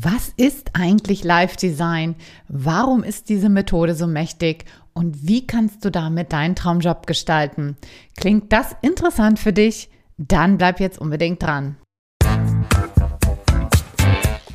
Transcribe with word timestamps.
Was 0.00 0.32
ist 0.36 0.70
eigentlich 0.74 1.24
Live 1.24 1.56
Design? 1.56 2.14
Warum 2.46 3.02
ist 3.02 3.28
diese 3.28 3.48
Methode 3.48 3.96
so 3.96 4.06
mächtig? 4.06 4.64
Und 4.92 5.26
wie 5.26 5.44
kannst 5.44 5.84
du 5.84 5.90
damit 5.90 6.32
deinen 6.32 6.54
Traumjob 6.54 7.08
gestalten? 7.08 7.76
Klingt 8.16 8.52
das 8.52 8.76
interessant 8.80 9.40
für 9.40 9.52
dich? 9.52 9.90
Dann 10.16 10.56
bleib 10.56 10.78
jetzt 10.78 11.00
unbedingt 11.00 11.42
dran. 11.42 11.78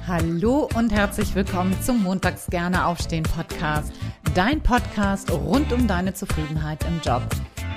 Hallo 0.08 0.70
und 0.76 0.94
herzlich 0.94 1.36
willkommen 1.36 1.76
zum 1.82 2.04
Montags 2.04 2.48
gerne 2.48 2.86
aufstehen 2.86 3.24
Podcast. 3.24 3.92
Dein 4.34 4.62
Podcast 4.62 5.30
rund 5.30 5.74
um 5.74 5.90
deine 5.90 6.14
Zufriedenheit 6.14 6.86
im 6.86 7.02
Job. 7.04 7.24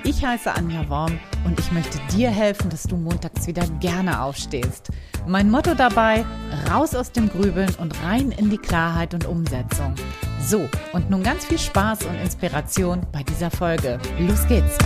Ich 0.05 0.25
heiße 0.25 0.53
Anja 0.53 0.89
Worm 0.89 1.19
und 1.45 1.59
ich 1.59 1.73
möchte 1.73 1.99
dir 2.15 2.31
helfen, 2.31 2.71
dass 2.71 2.85
du 2.85 2.97
montags 2.97 3.47
wieder 3.47 3.67
gerne 3.81 4.23
aufstehst. 4.23 4.89
Mein 5.27 5.51
Motto 5.51 5.75
dabei, 5.75 6.25
raus 6.71 6.95
aus 6.95 7.13
dem 7.13 7.29
Grübeln 7.29 7.75
und 7.79 8.03
rein 8.05 8.31
in 8.33 8.51
die 8.51 8.59
Klarheit 8.59 9.15
und 9.15 9.27
Umsetzung. 9.27 9.95
So, 10.41 10.69
und 10.93 11.11
nun 11.11 11.23
ganz 11.23 11.45
viel 11.45 11.59
Spaß 11.59 12.05
und 12.05 12.15
Inspiration 12.17 13.07
bei 13.13 13.23
dieser 13.23 13.51
Folge. 13.51 13.99
Los 14.19 14.47
geht's! 14.47 14.79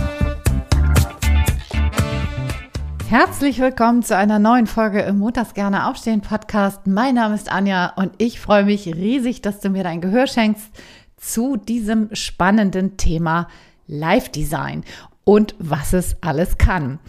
Herzlich 3.09 3.59
willkommen 3.59 4.03
zu 4.03 4.15
einer 4.15 4.39
neuen 4.39 4.67
Folge 4.67 5.01
im 5.01 5.19
Montags 5.19 5.53
gerne 5.53 5.87
aufstehen 5.87 6.21
Podcast. 6.21 6.87
Mein 6.87 7.15
Name 7.15 7.35
ist 7.35 7.51
Anja 7.51 7.93
und 7.97 8.13
ich 8.17 8.39
freue 8.39 8.63
mich 8.63 8.87
riesig, 8.87 9.41
dass 9.41 9.59
du 9.59 9.69
mir 9.69 9.83
dein 9.83 9.99
Gehör 9.99 10.27
schenkst 10.27 10.69
zu 11.17 11.57
diesem 11.57 12.09
spannenden 12.15 12.97
Thema 12.97 13.47
Live 13.87 14.29
Design 14.29 14.83
und 15.23 15.55
was 15.59 15.93
es 15.93 16.15
alles 16.21 16.57
kann. 16.57 16.99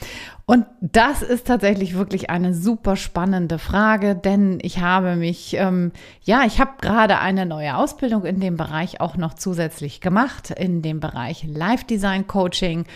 Und 0.44 0.66
das 0.80 1.22
ist 1.22 1.46
tatsächlich 1.46 1.94
wirklich 1.94 2.28
eine 2.28 2.52
super 2.52 2.96
spannende 2.96 3.58
Frage, 3.58 4.16
denn 4.16 4.58
ich 4.60 4.80
habe 4.80 5.14
mich, 5.14 5.54
ähm, 5.56 5.92
ja, 6.24 6.42
ich 6.44 6.60
habe 6.60 6.72
gerade 6.80 7.20
eine 7.20 7.46
neue 7.46 7.76
Ausbildung 7.76 8.24
in 8.24 8.40
dem 8.40 8.56
Bereich 8.56 9.00
auch 9.00 9.16
noch 9.16 9.34
zusätzlich 9.34 10.00
gemacht, 10.00 10.50
in 10.50 10.82
dem 10.82 10.98
Bereich 10.98 11.44
Live 11.44 11.84
Design 11.84 12.26
Coaching. 12.26 12.86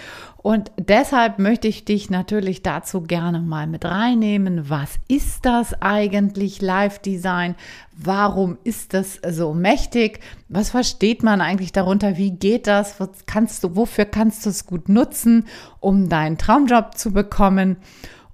Und 0.46 0.70
deshalb 0.76 1.40
möchte 1.40 1.66
ich 1.66 1.84
dich 1.84 2.08
natürlich 2.08 2.62
dazu 2.62 3.00
gerne 3.00 3.40
mal 3.40 3.66
mit 3.66 3.84
reinnehmen. 3.84 4.70
Was 4.70 4.94
ist 5.08 5.44
das 5.44 5.74
eigentlich 5.82 6.62
Live 6.62 7.00
Design? 7.00 7.56
Warum 7.96 8.56
ist 8.62 8.94
das 8.94 9.18
so 9.28 9.54
mächtig? 9.54 10.20
Was 10.48 10.70
versteht 10.70 11.24
man 11.24 11.40
eigentlich 11.40 11.72
darunter? 11.72 12.16
Wie 12.16 12.30
geht 12.30 12.68
das? 12.68 13.00
Was 13.00 13.26
kannst 13.26 13.64
du, 13.64 13.74
wofür 13.74 14.04
kannst 14.04 14.46
du 14.46 14.50
es 14.50 14.66
gut 14.66 14.88
nutzen, 14.88 15.46
um 15.80 16.08
deinen 16.08 16.38
Traumjob 16.38 16.96
zu 16.96 17.12
bekommen? 17.12 17.35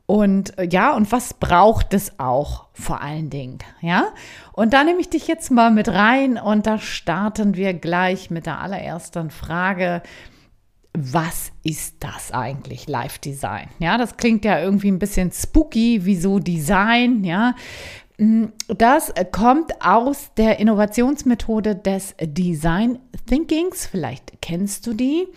Und 0.06 0.58
äh, 0.58 0.68
ja, 0.70 0.94
und 0.94 1.10
was 1.12 1.34
braucht 1.34 1.94
es 1.94 2.18
auch 2.18 2.66
vor 2.72 3.00
allen 3.00 3.30
Dingen? 3.30 3.58
Ja, 3.80 4.08
und 4.52 4.72
da 4.72 4.84
nehme 4.84 5.00
ich 5.00 5.10
dich 5.10 5.26
jetzt 5.26 5.50
mal 5.50 5.70
mit 5.70 5.88
rein 5.88 6.38
und 6.38 6.66
da 6.66 6.78
starten 6.78 7.54
wir 7.54 7.72
gleich 7.74 8.30
mit 8.30 8.46
der 8.46 8.60
allerersten 8.60 9.30
Frage 9.30 10.02
was 10.94 11.52
ist 11.62 11.96
das 12.00 12.32
eigentlich, 12.32 12.86
Live 12.86 13.18
Design? 13.18 13.68
Ja, 13.78 13.96
das 13.96 14.16
klingt 14.16 14.44
ja 14.44 14.60
irgendwie 14.60 14.90
ein 14.90 14.98
bisschen 14.98 15.32
spooky, 15.32 16.00
wieso 16.04 16.38
Design, 16.38 17.24
ja. 17.24 17.54
Mm, 18.18 18.46
das 18.68 19.12
kommt 19.32 19.72
aus 19.80 20.32
der 20.36 20.58
Innovationsmethode 20.58 21.76
des 21.76 22.14
Design 22.20 22.98
Thinkings. 23.26 23.86
Vielleicht 23.86 24.42
kennst 24.42 24.86
du 24.86 24.92
die. 24.92 25.28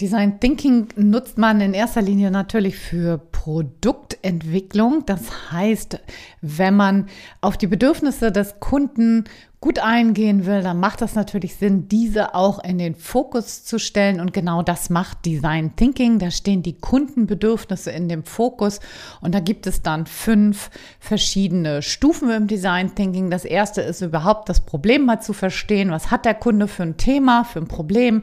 Design 0.00 0.40
Thinking 0.40 0.88
nutzt 0.96 1.38
man 1.38 1.60
in 1.60 1.72
erster 1.72 2.02
Linie 2.02 2.32
natürlich 2.32 2.76
für 2.76 3.18
Produktentwicklung. 3.18 5.04
Das 5.06 5.52
heißt, 5.52 6.00
wenn 6.40 6.74
man 6.74 7.06
auf 7.40 7.56
die 7.56 7.68
Bedürfnisse 7.68 8.32
des 8.32 8.58
Kunden 8.58 9.24
gut 9.64 9.78
eingehen 9.78 10.44
will, 10.44 10.62
dann 10.62 10.78
macht 10.78 11.00
das 11.00 11.14
natürlich 11.14 11.56
Sinn, 11.56 11.88
diese 11.88 12.34
auch 12.34 12.62
in 12.62 12.76
den 12.76 12.94
Fokus 12.94 13.64
zu 13.64 13.78
stellen. 13.78 14.20
Und 14.20 14.34
genau 14.34 14.62
das 14.62 14.90
macht 14.90 15.24
Design 15.24 15.74
Thinking. 15.74 16.18
Da 16.18 16.30
stehen 16.30 16.62
die 16.62 16.78
Kundenbedürfnisse 16.78 17.90
in 17.90 18.10
dem 18.10 18.24
Fokus. 18.24 18.80
Und 19.22 19.34
da 19.34 19.40
gibt 19.40 19.66
es 19.66 19.80
dann 19.80 20.04
fünf 20.04 20.68
verschiedene 21.00 21.80
Stufen 21.80 22.28
im 22.28 22.46
Design 22.46 22.94
Thinking. 22.94 23.30
Das 23.30 23.46
erste 23.46 23.80
ist 23.80 24.02
überhaupt 24.02 24.50
das 24.50 24.60
Problem 24.60 25.06
mal 25.06 25.22
zu 25.22 25.32
verstehen. 25.32 25.90
Was 25.90 26.10
hat 26.10 26.26
der 26.26 26.34
Kunde 26.34 26.68
für 26.68 26.82
ein 26.82 26.98
Thema, 26.98 27.44
für 27.44 27.60
ein 27.60 27.66
Problem? 27.66 28.22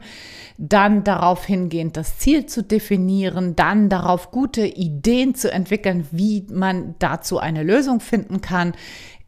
Dann 0.58 1.02
darauf 1.02 1.44
hingehend 1.44 1.96
das 1.96 2.18
Ziel 2.18 2.46
zu 2.46 2.62
definieren. 2.62 3.56
Dann 3.56 3.88
darauf 3.88 4.30
gute 4.30 4.64
Ideen 4.64 5.34
zu 5.34 5.50
entwickeln, 5.50 6.06
wie 6.12 6.46
man 6.52 6.94
dazu 7.00 7.40
eine 7.40 7.64
Lösung 7.64 7.98
finden 7.98 8.42
kann. 8.42 8.74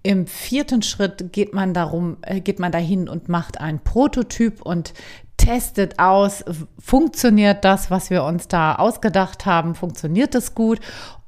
Im 0.07 0.27
vierten 0.27 0.83
Schritt 0.83 1.33
geht 1.33 1.55
man 1.55 1.73
darum, 1.73 2.19
äh, 2.21 2.41
geht 2.41 2.59
man 2.59 2.71
dahin 2.71 3.09
und 3.09 3.31
macht 3.31 3.59
einen 3.59 3.81
Prototyp 3.81 4.61
und 4.61 4.93
testet 5.39 5.99
aus, 5.99 6.45
funktioniert 6.79 7.65
das, 7.65 7.91
was 7.91 8.11
wir 8.11 8.23
uns 8.25 8.47
da 8.47 8.75
ausgedacht 8.75 9.47
haben, 9.47 9.75
funktioniert 9.75 10.35
es 10.35 10.55
gut 10.55 10.79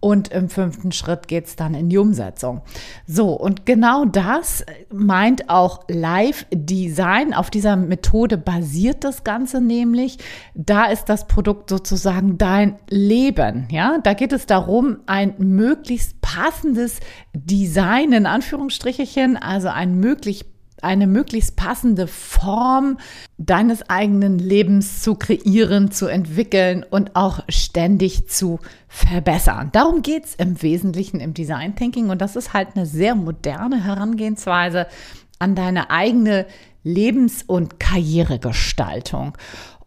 und 0.06 0.28
im 0.28 0.49
fünften 0.49 0.93
Schritt 0.93 1.27
geht 1.27 1.47
es 1.47 1.56
dann 1.56 1.75
in 1.75 1.89
die 1.89 1.99
Umsetzung. 1.99 2.62
So, 3.09 3.33
und 3.33 3.67
genau 3.67 4.05
das 4.05 4.65
meint 4.93 5.50
auch 5.50 5.81
Live-Design. 5.89 7.34
Auf 7.34 7.50
dieser 7.50 7.75
Methode 7.75 8.39
basiert 8.39 9.03
das 9.03 9.25
Ganze 9.25 9.61
nämlich. 9.61 10.19
Da 10.55 10.84
ist 10.84 11.06
das 11.06 11.27
Produkt 11.27 11.71
sozusagen 11.71 12.39
dein 12.39 12.78
Leben. 12.89 13.67
Ja, 13.72 13.99
da 14.00 14.15
geht 14.15 14.33
es 14.33 14.47
darum, 14.47 14.99
ein 15.06 15.34
möglichst 15.39 16.21
passendes 16.21 17.00
Design 17.34 18.12
in 18.12 18.27
Anführungsstrichen, 18.27 19.37
also 19.37 19.71
ein 19.71 19.99
möglichst 19.99 20.56
eine 20.82 21.06
möglichst 21.06 21.56
passende 21.56 22.06
Form 22.06 22.98
deines 23.38 23.88
eigenen 23.88 24.38
Lebens 24.38 25.03
zu 25.03 25.14
kreieren, 25.14 25.91
zu 25.91 26.06
entwickeln 26.06 26.84
und 26.88 27.16
auch 27.16 27.41
ständig 27.48 28.28
zu 28.28 28.60
verbessern. 28.88 29.70
Darum 29.72 30.03
geht 30.03 30.25
es 30.25 30.34
im 30.34 30.60
Wesentlichen 30.62 31.20
im 31.20 31.34
Design 31.34 31.76
Thinking 31.76 32.10
und 32.10 32.20
das 32.20 32.37
ist 32.37 32.53
halt 32.53 32.69
eine 32.75 32.87
sehr 32.87 33.14
moderne 33.14 33.82
Herangehensweise 33.84 34.87
an 35.38 35.54
deine 35.54 35.91
eigene 35.91 36.47
Lebens- 36.82 37.43
und 37.43 37.81
Karrieregestaltung. 37.81 39.37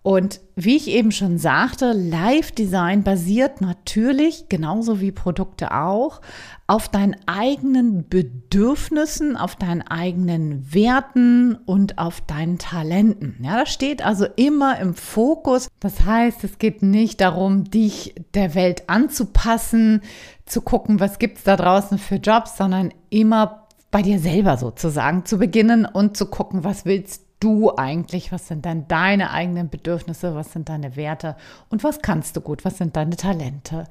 Und 0.01 0.39
wie 0.55 0.77
ich 0.77 0.87
eben 0.87 1.11
schon 1.11 1.37
sagte, 1.37 1.91
Live-Design 1.91 3.03
basiert 3.03 3.59
natürlich, 3.59 4.47
genauso 4.47 5.01
wie 5.01 5.11
Produkte 5.11 5.73
auch, 5.73 6.21
auf 6.67 6.87
deinen 6.87 7.17
eigenen 7.25 8.07
Bedürfnissen, 8.07 9.35
auf 9.35 9.57
deinen 9.57 9.81
eigenen 9.81 10.73
Werten 10.73 11.55
und 11.65 11.97
auf 11.97 12.21
deinen 12.21 12.59
Talenten. 12.59 13.39
Ja, 13.43 13.59
das 13.59 13.73
steht 13.73 14.05
also 14.05 14.25
immer 14.37 14.79
im 14.79 14.93
Fokus. 14.93 15.67
Das 15.81 16.05
heißt, 16.05 16.45
es 16.45 16.59
geht 16.59 16.81
nicht 16.81 17.19
darum, 17.19 17.65
dich 17.65 18.15
der 18.33 18.55
Welt 18.55 18.83
anzupassen, 18.87 20.01
zu 20.45 20.61
gucken, 20.61 21.01
was 21.01 21.19
gibt 21.19 21.39
es 21.39 21.43
da 21.43 21.57
draußen 21.57 21.97
für 21.97 22.15
Jobs, 22.15 22.55
sondern 22.55 22.93
immer 23.09 23.67
bei 23.91 24.01
dir 24.01 24.19
selber 24.19 24.57
sozusagen 24.57 25.25
zu 25.25 25.39
beginnen 25.39 25.85
und 25.85 26.15
zu 26.15 26.27
gucken, 26.27 26.63
was 26.63 26.85
willst 26.85 27.28
du 27.39 27.75
eigentlich? 27.75 28.31
Was 28.31 28.47
sind 28.47 28.65
dann 28.65 28.87
deine 28.87 29.31
eigenen 29.31 29.69
Bedürfnisse? 29.69 30.35
Was 30.35 30.51
sind 30.53 30.69
deine 30.69 30.95
Werte? 30.95 31.35
Und 31.69 31.83
was 31.83 32.01
kannst 32.01 32.35
du 32.35 32.41
gut? 32.41 32.65
Was 32.65 32.77
sind 32.77 32.95
deine 32.95 33.15
Talente? 33.15 33.85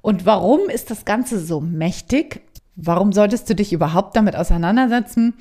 Und 0.00 0.26
warum 0.26 0.68
ist 0.68 0.90
das 0.90 1.04
Ganze 1.04 1.38
so 1.38 1.60
mächtig? 1.60 2.42
Warum 2.74 3.12
solltest 3.12 3.48
du 3.48 3.54
dich 3.54 3.72
überhaupt 3.72 4.16
damit 4.16 4.34
auseinandersetzen? 4.34 5.34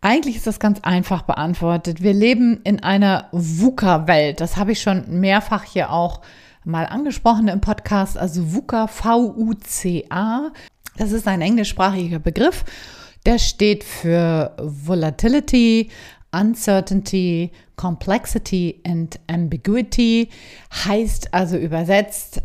Eigentlich 0.00 0.36
ist 0.36 0.46
das 0.46 0.58
ganz 0.58 0.80
einfach 0.80 1.22
beantwortet. 1.22 2.02
Wir 2.02 2.14
leben 2.14 2.60
in 2.64 2.82
einer 2.82 3.28
VUCA-Welt. 3.32 4.40
Das 4.40 4.56
habe 4.56 4.72
ich 4.72 4.80
schon 4.80 5.20
mehrfach 5.20 5.64
hier 5.64 5.92
auch 5.92 6.22
mal 6.64 6.86
angesprochen 6.86 7.48
im 7.48 7.60
Podcast. 7.60 8.16
Also 8.16 8.54
VUCA, 8.54 8.86
V-U-C-A. 8.86 10.50
Das 10.96 11.12
ist 11.12 11.28
ein 11.28 11.42
englischsprachiger 11.42 12.18
Begriff. 12.18 12.64
Der 13.26 13.38
steht 13.38 13.84
für 13.84 14.56
Volatility, 14.58 15.90
Uncertainty, 16.32 17.50
Complexity 17.76 18.80
and 18.86 19.18
Ambiguity 19.26 20.28
heißt 20.84 21.34
also 21.34 21.56
übersetzt 21.56 22.42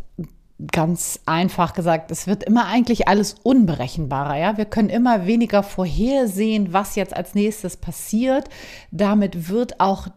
ganz 0.72 1.20
einfach 1.26 1.74
gesagt, 1.74 2.12
es 2.12 2.28
wird 2.28 2.44
immer 2.44 2.68
eigentlich 2.68 3.08
alles 3.08 3.36
unberechenbarer, 3.44 4.38
ja? 4.38 4.58
Wir 4.58 4.66
können 4.66 4.90
immer 4.90 5.26
weniger 5.26 5.64
vorhersehen, 5.64 6.72
was 6.72 6.96
jetzt 6.96 7.16
als 7.16 7.36
nächstes 7.36 7.76
passiert. 7.78 8.48
Damit 8.92 9.50
wird 9.50 9.82
auch 9.82 10.08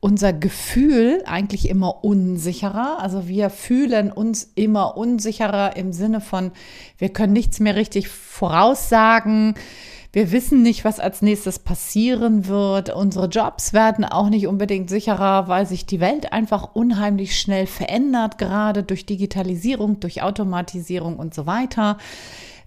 unser 0.00 0.32
Gefühl 0.32 1.22
eigentlich 1.26 1.68
immer 1.68 2.04
unsicherer. 2.04 2.98
Also 3.00 3.26
wir 3.26 3.48
fühlen 3.50 4.12
uns 4.12 4.52
immer 4.54 4.96
unsicherer 4.96 5.76
im 5.76 5.92
Sinne 5.92 6.20
von, 6.20 6.52
wir 6.98 7.08
können 7.08 7.32
nichts 7.32 7.58
mehr 7.58 7.76
richtig 7.76 8.08
voraussagen. 8.08 9.54
Wir 10.12 10.32
wissen 10.32 10.62
nicht, 10.62 10.84
was 10.84 11.00
als 11.00 11.22
nächstes 11.22 11.58
passieren 11.58 12.46
wird. 12.46 12.94
Unsere 12.94 13.26
Jobs 13.26 13.72
werden 13.72 14.04
auch 14.04 14.28
nicht 14.28 14.46
unbedingt 14.46 14.88
sicherer, 14.88 15.48
weil 15.48 15.66
sich 15.66 15.86
die 15.86 16.00
Welt 16.00 16.32
einfach 16.32 16.74
unheimlich 16.74 17.38
schnell 17.38 17.66
verändert, 17.66 18.38
gerade 18.38 18.82
durch 18.82 19.06
Digitalisierung, 19.06 20.00
durch 20.00 20.22
Automatisierung 20.22 21.16
und 21.16 21.34
so 21.34 21.46
weiter. 21.46 21.98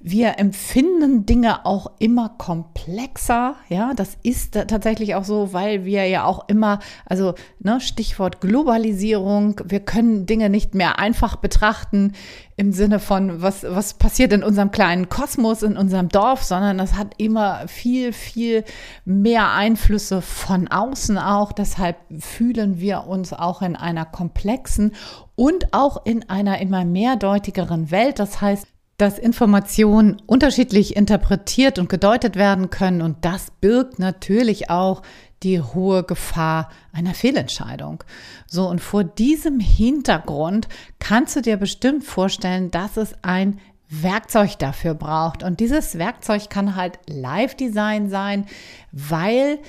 Wir 0.01 0.39
empfinden 0.39 1.25
Dinge 1.25 1.65
auch 1.65 1.91
immer 1.99 2.29
komplexer. 2.37 3.55
Ja, 3.67 3.93
das 3.93 4.17
ist 4.23 4.53
tatsächlich 4.53 5.15
auch 5.15 5.25
so, 5.25 5.51
weil 5.51 5.83
wir 5.83 6.07
ja 6.07 6.23
auch 6.23 6.47
immer, 6.47 6.79
also 7.05 7.33
ne, 7.59 7.81
Stichwort 7.81 8.39
Globalisierung, 8.39 9.59
wir 9.65 9.81
können 9.81 10.25
Dinge 10.25 10.49
nicht 10.49 10.73
mehr 10.73 10.99
einfach 10.99 11.35
betrachten 11.35 12.13
im 12.55 12.71
Sinne 12.71 12.99
von, 12.99 13.41
was, 13.41 13.63
was 13.63 13.95
passiert 13.95 14.31
in 14.31 14.41
unserem 14.41 14.71
kleinen 14.71 15.09
Kosmos, 15.09 15.63
in 15.63 15.75
unserem 15.75 16.07
Dorf, 16.07 16.43
sondern 16.43 16.77
das 16.77 16.93
hat 16.93 17.15
immer 17.17 17.67
viel, 17.67 18.13
viel 18.13 18.63
mehr 19.03 19.51
Einflüsse 19.51 20.21
von 20.21 20.69
außen 20.69 21.17
auch. 21.17 21.51
Deshalb 21.51 21.97
fühlen 22.19 22.79
wir 22.79 23.05
uns 23.05 23.33
auch 23.33 23.61
in 23.61 23.75
einer 23.75 24.05
komplexen 24.05 24.93
und 25.35 25.73
auch 25.73 26.05
in 26.05 26.29
einer 26.29 26.59
immer 26.59 26.85
mehrdeutigeren 26.85 27.91
Welt. 27.91 28.19
Das 28.19 28.39
heißt, 28.39 28.65
dass 28.99 29.17
Informationen 29.17 30.21
unterschiedlich 30.25 30.95
interpretiert 30.95 31.79
und 31.79 31.89
gedeutet 31.89 32.35
werden 32.35 32.69
können. 32.69 33.01
Und 33.01 33.23
das 33.23 33.49
birgt 33.61 33.97
natürlich 33.97 34.69
auch 34.69 35.01
die 35.41 35.61
hohe 35.61 36.03
Gefahr 36.03 36.69
einer 36.91 37.13
Fehlentscheidung. 37.13 38.03
So, 38.45 38.67
und 38.67 38.81
vor 38.81 39.05
diesem 39.05 39.61
Hintergrund 39.61 40.67
kannst 40.99 41.37
du 41.37 41.41
dir 41.41 41.55
bestimmt 41.55 42.03
vorstellen, 42.03 42.71
dass 42.71 42.97
es 42.97 43.15
ein 43.21 43.59
Werkzeug 43.89 44.59
dafür 44.59 44.95
braucht. 44.95 45.43
Und 45.43 45.61
dieses 45.61 45.97
Werkzeug 45.97 46.49
kann 46.49 46.75
halt 46.75 46.99
Live-Design 47.07 48.09
sein, 48.09 48.47
weil 48.91 49.59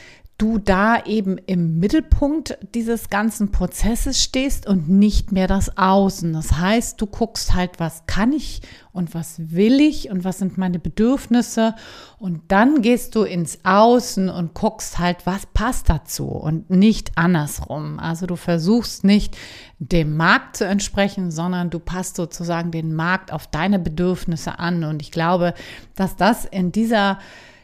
du 0.40 0.56
da 0.56 1.04
eben 1.04 1.36
im 1.36 1.78
Mittelpunkt 1.80 2.56
dieses 2.74 3.10
ganzen 3.10 3.52
Prozesses 3.52 4.22
stehst 4.22 4.66
und 4.66 4.88
nicht 4.88 5.32
mehr 5.32 5.46
das 5.46 5.76
Außen. 5.76 6.32
Das 6.32 6.52
heißt, 6.52 6.98
du 6.98 7.06
guckst 7.06 7.54
halt, 7.54 7.78
was 7.78 8.06
kann 8.06 8.32
ich 8.32 8.62
und 8.92 9.14
was 9.14 9.34
will 9.52 9.80
ich 9.80 10.10
und 10.10 10.24
was 10.24 10.38
sind 10.38 10.56
meine 10.56 10.78
Bedürfnisse 10.78 11.74
und 12.18 12.40
dann 12.48 12.80
gehst 12.80 13.14
du 13.16 13.24
ins 13.24 13.58
Außen 13.64 14.30
und 14.30 14.54
guckst 14.54 14.98
halt, 14.98 15.26
was 15.26 15.44
passt 15.44 15.90
dazu 15.90 16.26
und 16.26 16.70
nicht 16.70 17.18
andersrum. 17.18 17.98
Also 17.98 18.24
du 18.26 18.36
versuchst 18.36 19.04
nicht 19.04 19.36
dem 19.78 20.16
Markt 20.16 20.56
zu 20.56 20.64
entsprechen, 20.64 21.30
sondern 21.30 21.68
du 21.68 21.78
passt 21.78 22.16
sozusagen 22.16 22.70
den 22.70 22.94
Markt 22.94 23.30
auf 23.30 23.46
deine 23.46 23.78
Bedürfnisse 23.78 24.58
an 24.58 24.84
und 24.84 25.02
ich 25.02 25.10
glaube, 25.10 25.52
dass 25.96 26.16
das 26.16 26.46
in 26.46 26.72
dieser 26.72 27.18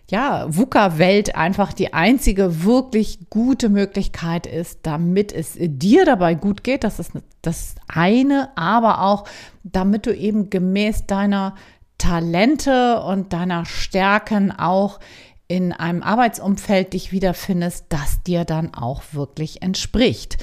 ja, 0.09 0.47
VUCA-Welt 0.49 1.35
einfach 1.35 1.73
die 1.73 1.93
einzige 1.93 2.63
wirklich 2.63 3.29
gute 3.29 3.69
Möglichkeit 3.69 4.47
ist, 4.47 4.81
damit 4.83 5.33
es 5.33 5.57
dir 5.59 6.05
dabei 6.05 6.35
gut 6.35 6.63
geht. 6.63 6.85
Das 6.85 7.01
ist 7.01 7.13
das 7.43 7.75
eine, 7.89 8.51
aber 8.57 9.03
auch 9.03 9.25
damit 9.65 10.07
du 10.07 10.15
eben 10.15 10.49
gemäß 10.49 11.07
deiner 11.07 11.57
Talente 11.99 13.01
und 13.01 13.33
deiner 13.33 13.65
Stärken 13.65 14.53
auch 14.53 15.01
in 15.49 15.73
einem 15.73 16.03
Arbeitsumfeld 16.03 16.93
dich 16.93 17.13
wiederfindest, 17.13 17.87
das 17.89 18.23
dir 18.23 18.45
dann 18.45 18.75
auch 18.75 19.03
wirklich 19.13 19.63
entspricht. 19.63 20.39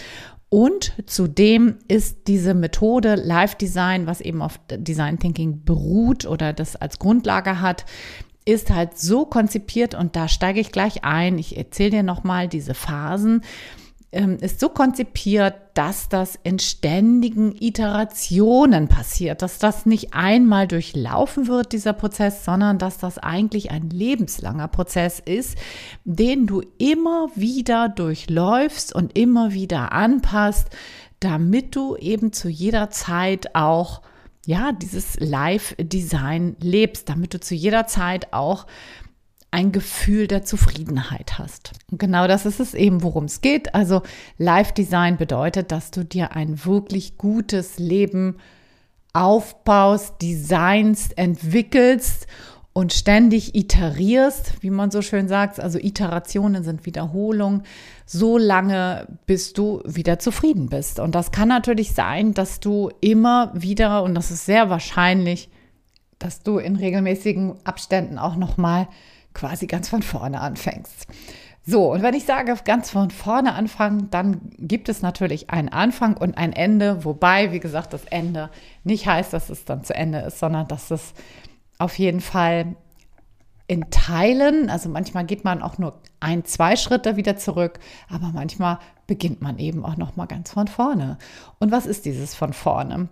Und 0.49 0.93
zudem 1.07 1.79
ist 1.87 2.27
diese 2.27 2.53
Methode 2.53 3.15
Live 3.15 3.55
Design, 3.55 4.07
was 4.07 4.21
eben 4.21 4.41
auf 4.41 4.59
Design 4.69 5.19
Thinking 5.19 5.63
beruht 5.63 6.25
oder 6.25 6.53
das 6.53 6.75
als 6.75 6.99
Grundlage 6.99 7.59
hat, 7.59 7.85
ist 8.45 8.69
halt 8.71 8.97
so 8.97 9.25
konzipiert 9.25 9.95
und 9.95 10.15
da 10.15 10.27
steige 10.27 10.59
ich 10.59 10.71
gleich 10.71 11.03
ein. 11.03 11.37
Ich 11.37 11.57
erzähle 11.57 11.91
dir 11.91 12.03
nochmal 12.03 12.47
diese 12.47 12.73
Phasen. 12.73 13.41
Ähm, 14.11 14.37
ist 14.41 14.59
so 14.59 14.69
konzipiert, 14.69 15.55
dass 15.73 16.07
das 16.07 16.37
in 16.43 16.59
ständigen 16.59 17.55
Iterationen 17.59 18.87
passiert, 18.87 19.41
dass 19.41 19.57
das 19.57 19.87
nicht 19.87 20.13
einmal 20.13 20.67
durchlaufen 20.67 21.47
wird, 21.47 21.71
dieser 21.71 21.93
Prozess, 21.93 22.45
sondern 22.45 22.77
dass 22.77 22.99
das 22.99 23.17
eigentlich 23.17 23.71
ein 23.71 23.89
lebenslanger 23.89 24.67
Prozess 24.67 25.19
ist, 25.19 25.57
den 26.03 26.45
du 26.45 26.61
immer 26.77 27.29
wieder 27.33 27.89
durchläufst 27.89 28.93
und 28.93 29.17
immer 29.17 29.51
wieder 29.53 29.93
anpasst, 29.93 30.67
damit 31.19 31.75
du 31.75 31.95
eben 31.95 32.33
zu 32.33 32.49
jeder 32.49 32.91
Zeit 32.91 33.55
auch 33.55 34.03
ja, 34.45 34.71
dieses 34.71 35.19
Live-Design 35.19 36.57
lebst, 36.59 37.09
damit 37.09 37.33
du 37.33 37.39
zu 37.39 37.55
jeder 37.55 37.87
Zeit 37.87 38.33
auch 38.33 38.67
ein 39.51 39.71
Gefühl 39.71 40.27
der 40.27 40.43
Zufriedenheit 40.43 41.37
hast. 41.37 41.73
Und 41.91 41.99
genau 41.99 42.27
das 42.27 42.45
ist 42.45 42.59
es 42.59 42.73
eben, 42.73 43.03
worum 43.03 43.25
es 43.25 43.41
geht. 43.41 43.75
Also 43.75 44.01
Live-Design 44.37 45.17
bedeutet, 45.17 45.71
dass 45.71 45.91
du 45.91 46.03
dir 46.03 46.35
ein 46.35 46.65
wirklich 46.65 47.17
gutes 47.17 47.77
Leben 47.77 48.37
aufbaust, 49.13 50.15
designst, 50.21 51.17
entwickelst 51.19 52.25
und 52.73 52.91
ständig 52.91 53.53
iterierst, 53.53 54.61
wie 54.61 54.71
man 54.71 54.89
so 54.89 55.03
schön 55.03 55.27
sagt, 55.27 55.59
also 55.59 55.77
Iterationen 55.77 56.63
sind 56.63 56.87
Wiederholung, 56.87 57.61
so 58.05 58.39
lange, 58.39 59.07
bis 59.27 59.53
du 59.53 59.81
wieder 59.85 60.17
zufrieden 60.17 60.69
bist. 60.69 60.99
Und 60.99 61.13
das 61.13 61.31
kann 61.31 61.49
natürlich 61.49 61.93
sein, 61.93 62.33
dass 62.33 62.59
du 62.59 62.89
immer 62.99 63.51
wieder, 63.53 64.01
und 64.03 64.15
das 64.15 64.31
ist 64.31 64.47
sehr 64.47 64.71
wahrscheinlich, 64.71 65.49
dass 66.17 66.41
du 66.41 66.57
in 66.57 66.75
regelmäßigen 66.75 67.55
Abständen 67.63 68.17
auch 68.17 68.35
nochmal 68.35 68.87
quasi 69.33 69.67
ganz 69.67 69.89
von 69.89 70.01
vorne 70.01 70.41
anfängst. 70.41 71.07
So, 71.65 71.93
und 71.93 72.01
wenn 72.01 72.13
ich 72.13 72.25
sage, 72.25 72.53
ganz 72.65 72.89
von 72.89 73.09
vorne 73.09 73.53
anfangen, 73.53 74.09
dann 74.09 74.41
gibt 74.57 74.89
es 74.89 75.01
natürlich 75.01 75.49
einen 75.49 75.69
Anfang 75.69 76.17
und 76.17 76.37
ein 76.37 76.51
Ende, 76.51 77.05
wobei, 77.05 77.53
wie 77.53 77.61
gesagt, 77.61 77.93
das 77.93 78.03
Ende 78.03 78.49
nicht 78.83 79.07
heißt, 79.07 79.31
dass 79.31 79.49
es 79.49 79.63
dann 79.63 79.83
zu 79.85 79.95
Ende 79.95 80.19
ist, 80.19 80.39
sondern 80.39 80.67
dass 80.67 80.91
es 80.91 81.13
auf 81.77 81.97
jeden 81.97 82.21
Fall 82.21 82.75
in 83.67 83.89
Teilen, 83.89 84.69
also 84.69 84.89
manchmal 84.89 85.25
geht 85.25 85.43
man 85.43 85.61
auch 85.61 85.77
nur 85.77 86.01
ein, 86.19 86.45
zwei 86.45 86.75
Schritte 86.75 87.15
wieder 87.15 87.37
zurück, 87.37 87.79
aber 88.09 88.31
manchmal 88.33 88.79
beginnt 89.07 89.41
man 89.41 89.57
eben 89.57 89.85
auch 89.85 89.97
noch 89.97 90.15
mal 90.15 90.25
ganz 90.25 90.51
von 90.51 90.67
vorne. 90.67 91.17
Und 91.59 91.71
was 91.71 91.85
ist 91.85 92.05
dieses 92.05 92.35
von 92.35 92.53
vorne? 92.53 93.09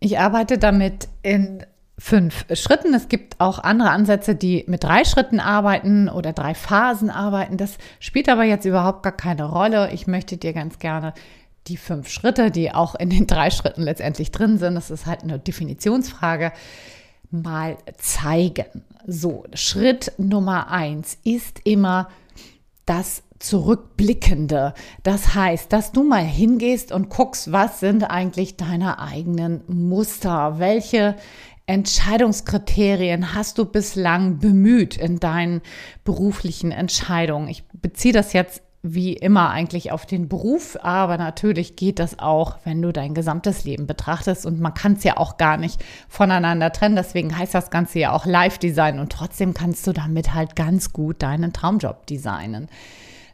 Ich 0.00 0.18
arbeite 0.18 0.58
damit 0.58 1.08
in 1.22 1.64
fünf 1.98 2.46
Schritten. 2.54 2.94
Es 2.94 3.08
gibt 3.08 3.40
auch 3.40 3.58
andere 3.58 3.90
Ansätze, 3.90 4.34
die 4.34 4.64
mit 4.66 4.82
drei 4.82 5.04
Schritten 5.04 5.38
arbeiten 5.38 6.08
oder 6.08 6.32
drei 6.32 6.54
Phasen 6.54 7.10
arbeiten. 7.10 7.58
Das 7.58 7.76
spielt 8.00 8.28
aber 8.28 8.44
jetzt 8.44 8.64
überhaupt 8.64 9.02
gar 9.02 9.16
keine 9.16 9.44
Rolle. 9.44 9.92
Ich 9.92 10.06
möchte 10.06 10.36
dir 10.38 10.52
ganz 10.52 10.78
gerne 10.78 11.12
die 11.66 11.76
fünf 11.76 12.08
Schritte, 12.08 12.50
die 12.50 12.72
auch 12.72 12.94
in 12.94 13.10
den 13.10 13.26
drei 13.26 13.50
Schritten 13.50 13.82
letztendlich 13.82 14.32
drin 14.32 14.58
sind, 14.58 14.74
das 14.74 14.90
ist 14.90 15.06
halt 15.06 15.22
eine 15.22 15.38
Definitionsfrage, 15.38 16.52
mal 17.30 17.78
zeigen. 17.98 18.66
So, 19.06 19.44
Schritt 19.54 20.12
Nummer 20.18 20.70
eins 20.70 21.18
ist 21.24 21.60
immer 21.64 22.08
das 22.86 23.22
Zurückblickende. 23.38 24.74
Das 25.02 25.34
heißt, 25.34 25.72
dass 25.72 25.92
du 25.92 26.02
mal 26.02 26.22
hingehst 26.24 26.92
und 26.92 27.08
guckst, 27.08 27.52
was 27.52 27.80
sind 27.80 28.04
eigentlich 28.04 28.56
deine 28.56 28.98
eigenen 28.98 29.62
Muster? 29.66 30.58
Welche 30.58 31.16
Entscheidungskriterien 31.66 33.34
hast 33.34 33.56
du 33.56 33.64
bislang 33.64 34.38
bemüht 34.40 34.96
in 34.96 35.20
deinen 35.20 35.62
beruflichen 36.04 36.70
Entscheidungen? 36.70 37.48
Ich 37.48 37.64
beziehe 37.72 38.12
das 38.12 38.34
jetzt 38.34 38.60
wie 38.82 39.12
immer 39.12 39.50
eigentlich 39.50 39.92
auf 39.92 40.06
den 40.06 40.28
Beruf, 40.28 40.78
aber 40.80 41.18
natürlich 41.18 41.76
geht 41.76 41.98
das 41.98 42.18
auch, 42.18 42.56
wenn 42.64 42.80
du 42.80 42.92
dein 42.92 43.12
gesamtes 43.12 43.64
Leben 43.64 43.86
betrachtest 43.86 44.46
und 44.46 44.58
man 44.58 44.72
kann 44.72 44.94
es 44.94 45.04
ja 45.04 45.18
auch 45.18 45.36
gar 45.36 45.58
nicht 45.58 45.84
voneinander 46.08 46.72
trennen. 46.72 46.96
Deswegen 46.96 47.36
heißt 47.36 47.54
das 47.54 47.70
Ganze 47.70 47.98
ja 47.98 48.12
auch 48.12 48.24
Live-Design 48.24 48.98
und 48.98 49.12
trotzdem 49.12 49.52
kannst 49.52 49.86
du 49.86 49.92
damit 49.92 50.32
halt 50.32 50.56
ganz 50.56 50.92
gut 50.92 51.22
deinen 51.22 51.52
Traumjob 51.52 52.06
designen. 52.06 52.68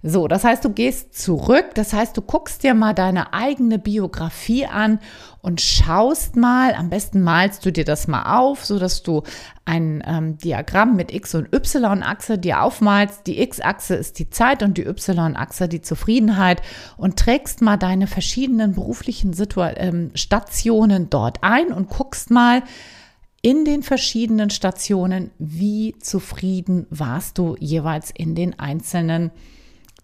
So, 0.03 0.29
das 0.29 0.45
heißt, 0.45 0.65
du 0.65 0.71
gehst 0.71 1.19
zurück, 1.19 1.75
das 1.75 1.93
heißt, 1.93 2.17
du 2.17 2.23
guckst 2.23 2.63
dir 2.63 2.75
mal 2.75 2.93
deine 2.93 3.33
eigene 3.33 3.79
Biografie 3.79 4.67
an 4.67 5.01
und 5.43 5.61
schaust 5.61 6.37
mal, 6.37 6.75
am 6.75 6.91
besten 6.91 7.23
malst 7.23 7.65
du 7.65 7.73
dir 7.73 7.85
das 7.85 8.07
mal 8.09 8.39
auf, 8.39 8.65
so 8.65 8.79
dass 8.79 9.03
du 9.03 9.23
ein 9.65 10.03
ähm, 10.07 10.39
Diagramm 10.39 10.97
mit 10.97 11.13
X- 11.13 11.35
und 11.35 11.53
Y-Achse 11.55 12.39
dir 12.39 12.63
aufmalst. 12.63 13.27
Die 13.27 13.41
X-Achse 13.41 13.95
ist 13.95 14.19
die 14.19 14.31
Zeit 14.31 14.63
und 14.63 14.79
die 14.79 14.87
Y-Achse 14.87 15.69
die 15.69 15.83
Zufriedenheit 15.83 16.63
und 16.97 17.19
trägst 17.19 17.63
mal 17.63 17.77
deine 17.77 18.07
verschiedenen 18.07 18.75
beruflichen 18.75 19.33
Situa 19.33 19.73
ähm, 19.77 20.11
Stationen 20.15 21.11
dort 21.11 21.43
ein 21.43 21.73
und 21.73 21.89
guckst 21.89 22.31
mal, 22.31 22.63
in 23.43 23.65
den 23.65 23.85
verschiedenen 23.85 24.51
Stationen, 24.51 25.31
wie 25.39 25.95
zufrieden 26.01 26.87
warst 26.91 27.39
du 27.39 27.55
jeweils 27.61 28.11
in 28.11 28.35
den 28.35 28.59
einzelnen 28.59 29.31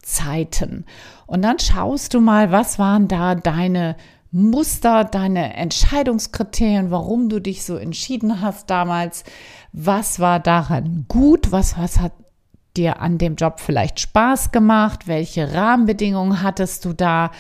Zeiten. 0.02 0.84
Und 1.26 1.42
dann 1.42 1.58
schaust 1.58 2.14
du 2.14 2.20
mal, 2.20 2.52
was 2.52 2.78
waren 2.78 3.08
da 3.08 3.34
deine 3.34 3.96
Muster, 4.30 5.04
deine 5.04 5.54
Entscheidungskriterien, 5.56 6.90
warum 6.90 7.28
du 7.28 7.38
dich 7.38 7.64
so 7.64 7.76
entschieden 7.76 8.40
hast 8.40 8.70
damals. 8.70 9.24
Was 9.72 10.20
war 10.20 10.40
daran 10.40 11.04
gut? 11.08 11.52
Was, 11.52 11.78
was 11.78 12.00
hat 12.00 12.12
dir 12.76 13.00
an 13.00 13.18
dem 13.18 13.36
Job 13.36 13.60
vielleicht 13.60 14.00
Spaß 14.00 14.50
gemacht? 14.50 15.06
Welche 15.06 15.52
Rahmenbedingungen 15.52 16.42
hattest 16.42 16.84
du 16.86 16.94
da? 16.94 17.30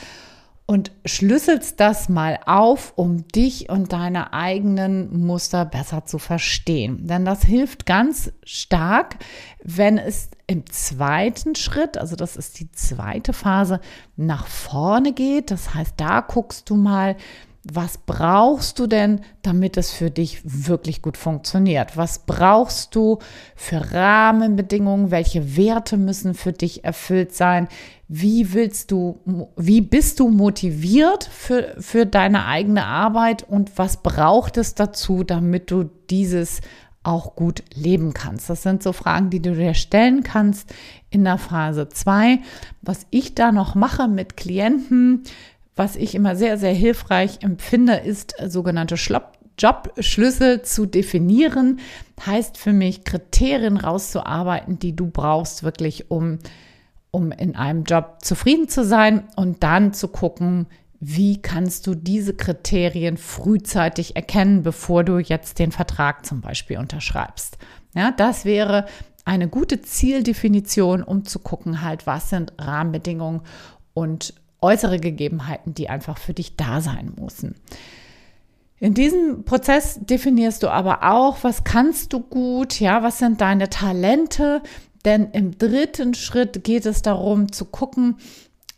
Und 0.66 0.92
schlüsselst 1.04 1.80
das 1.80 2.08
mal 2.08 2.38
auf, 2.46 2.92
um 2.96 3.26
dich 3.28 3.68
und 3.68 3.92
deine 3.92 4.32
eigenen 4.32 5.24
Muster 5.26 5.64
besser 5.64 6.06
zu 6.06 6.18
verstehen. 6.18 7.06
Denn 7.06 7.24
das 7.24 7.42
hilft 7.42 7.84
ganz 7.84 8.32
stark, 8.44 9.16
wenn 9.62 9.98
es 9.98 10.30
im 10.46 10.64
zweiten 10.70 11.54
Schritt, 11.54 11.98
also 11.98 12.16
das 12.16 12.36
ist 12.36 12.60
die 12.60 12.70
zweite 12.72 13.32
Phase, 13.32 13.80
nach 14.16 14.46
vorne 14.46 15.12
geht. 15.12 15.50
Das 15.50 15.74
heißt, 15.74 15.94
da 15.96 16.20
guckst 16.20 16.70
du 16.70 16.76
mal, 16.76 17.16
was 17.64 17.98
brauchst 17.98 18.80
du 18.80 18.88
denn, 18.88 19.20
damit 19.42 19.76
es 19.76 19.92
für 19.92 20.10
dich 20.10 20.40
wirklich 20.44 21.00
gut 21.00 21.16
funktioniert? 21.16 21.96
Was 21.96 22.20
brauchst 22.20 22.96
du 22.96 23.20
für 23.54 23.92
Rahmenbedingungen? 23.92 25.12
Welche 25.12 25.56
Werte 25.56 25.96
müssen 25.96 26.34
für 26.34 26.52
dich 26.52 26.84
erfüllt 26.84 27.32
sein? 27.34 27.68
Wie 28.14 28.52
willst 28.52 28.90
du, 28.90 29.20
wie 29.56 29.80
bist 29.80 30.20
du 30.20 30.28
motiviert 30.28 31.24
für, 31.24 31.74
für 31.78 32.04
deine 32.04 32.44
eigene 32.44 32.84
Arbeit 32.84 33.42
und 33.48 33.78
was 33.78 34.02
braucht 34.02 34.58
es 34.58 34.74
dazu, 34.74 35.24
damit 35.24 35.70
du 35.70 35.88
dieses 36.10 36.60
auch 37.04 37.34
gut 37.36 37.62
leben 37.72 38.12
kannst? 38.12 38.50
Das 38.50 38.62
sind 38.62 38.82
so 38.82 38.92
Fragen, 38.92 39.30
die 39.30 39.40
du 39.40 39.54
dir 39.54 39.72
stellen 39.72 40.22
kannst 40.22 40.74
in 41.08 41.24
der 41.24 41.38
Phase 41.38 41.88
2. 41.88 42.40
Was 42.82 43.06
ich 43.08 43.34
da 43.34 43.50
noch 43.50 43.74
mache 43.74 44.08
mit 44.08 44.36
Klienten, 44.36 45.22
was 45.74 45.96
ich 45.96 46.14
immer 46.14 46.36
sehr, 46.36 46.58
sehr 46.58 46.74
hilfreich 46.74 47.38
empfinde, 47.40 47.94
ist 47.94 48.34
sogenannte 48.46 48.98
Schlopp 48.98 49.38
Jobschlüssel 49.58 50.60
zu 50.60 50.84
definieren, 50.84 51.80
heißt 52.26 52.58
für 52.58 52.74
mich, 52.74 53.04
Kriterien 53.04 53.78
rauszuarbeiten, 53.78 54.78
die 54.78 54.94
du 54.94 55.06
brauchst, 55.06 55.62
wirklich, 55.62 56.10
um, 56.10 56.40
um 57.12 57.30
in 57.30 57.54
einem 57.54 57.84
Job 57.84 58.18
zufrieden 58.22 58.68
zu 58.68 58.84
sein 58.84 59.28
und 59.36 59.62
dann 59.62 59.92
zu 59.92 60.08
gucken, 60.08 60.66
wie 60.98 61.40
kannst 61.40 61.86
du 61.86 61.94
diese 61.94 62.34
Kriterien 62.34 63.16
frühzeitig 63.16 64.16
erkennen, 64.16 64.62
bevor 64.62 65.04
du 65.04 65.18
jetzt 65.18 65.58
den 65.58 65.72
Vertrag 65.72 66.24
zum 66.24 66.40
Beispiel 66.40 66.78
unterschreibst. 66.78 67.58
Ja, 67.94 68.12
das 68.12 68.44
wäre 68.44 68.86
eine 69.24 69.48
gute 69.48 69.82
Zieldefinition, 69.82 71.02
um 71.02 71.24
zu 71.24 71.38
gucken, 71.38 71.82
halt, 71.82 72.06
was 72.06 72.30
sind 72.30 72.52
Rahmenbedingungen 72.58 73.42
und 73.94 74.34
äußere 74.60 74.98
Gegebenheiten, 74.98 75.74
die 75.74 75.90
einfach 75.90 76.18
für 76.18 76.34
dich 76.34 76.56
da 76.56 76.80
sein 76.80 77.12
müssen. 77.20 77.56
In 78.78 78.94
diesem 78.94 79.44
Prozess 79.44 80.00
definierst 80.00 80.62
du 80.62 80.68
aber 80.68 81.02
auch, 81.02 81.38
was 81.42 81.62
kannst 81.62 82.12
du 82.12 82.20
gut, 82.20 82.80
ja, 82.80 83.02
was 83.02 83.18
sind 83.18 83.40
deine 83.40 83.70
Talente, 83.70 84.62
denn 85.04 85.30
im 85.32 85.58
dritten 85.58 86.14
Schritt 86.14 86.64
geht 86.64 86.86
es 86.86 87.02
darum 87.02 87.52
zu 87.52 87.64
gucken, 87.64 88.16